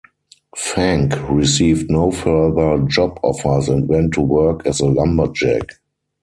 [0.57, 5.75] Fanck received no further job offers and went to work as a lumberjack.